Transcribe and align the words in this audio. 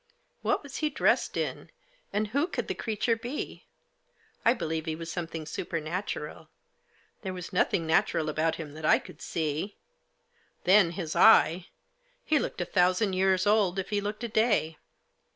What 0.41 0.63
was 0.63 0.77
he 0.77 0.89
dressed 0.89 1.37
in? 1.37 1.69
And 2.11 2.29
who 2.29 2.47
could 2.47 2.67
the 2.67 2.73
creature 2.73 3.15
be? 3.15 3.67
I 4.43 4.51
believe 4.55 4.87
he 4.87 4.95
was 4.95 5.11
something 5.11 5.45
supernatural; 5.45 6.49
there 7.21 7.35
was 7.35 7.53
nothing 7.53 7.85
natural 7.85 8.27
about 8.27 8.55
him 8.55 8.73
that 8.73 8.83
I 8.83 8.97
could 8.97 9.21
see. 9.21 9.77
Then 10.63 10.89
his 10.93 11.15
eye! 11.15 11.67
He 12.25 12.39
looked 12.39 12.61
a 12.61 12.65
thousand 12.65 13.13
years 13.13 13.45
old 13.45 13.77
if 13.77 13.89
he 13.91 14.01
looked 14.01 14.23
a 14.23 14.27
day." 14.27 14.79